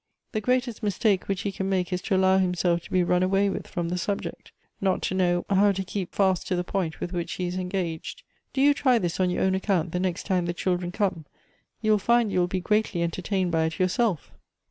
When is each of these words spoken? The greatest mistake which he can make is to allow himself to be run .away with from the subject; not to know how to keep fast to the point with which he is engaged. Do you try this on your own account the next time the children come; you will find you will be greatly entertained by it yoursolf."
The 0.31 0.41
greatest 0.41 0.81
mistake 0.81 1.27
which 1.27 1.41
he 1.41 1.51
can 1.51 1.69
make 1.69 1.93
is 1.93 2.01
to 2.01 2.15
allow 2.15 2.39
himself 2.39 2.81
to 2.81 2.89
be 2.91 3.03
run 3.03 3.21
.away 3.21 3.49
with 3.49 3.67
from 3.67 3.89
the 3.89 3.99
subject; 3.99 4.51
not 4.81 5.03
to 5.03 5.13
know 5.13 5.45
how 5.47 5.71
to 5.73 5.83
keep 5.83 6.11
fast 6.15 6.47
to 6.47 6.55
the 6.55 6.63
point 6.63 6.99
with 6.99 7.13
which 7.13 7.33
he 7.33 7.45
is 7.45 7.55
engaged. 7.55 8.23
Do 8.51 8.61
you 8.61 8.73
try 8.73 8.97
this 8.97 9.19
on 9.19 9.29
your 9.29 9.43
own 9.43 9.53
account 9.53 9.91
the 9.91 9.99
next 9.99 10.25
time 10.25 10.47
the 10.47 10.55
children 10.55 10.91
come; 10.91 11.27
you 11.83 11.91
will 11.91 11.99
find 11.99 12.31
you 12.31 12.39
will 12.39 12.47
be 12.47 12.59
greatly 12.61 13.03
entertained 13.03 13.51
by 13.51 13.65
it 13.65 13.77
yoursolf." 13.77 14.31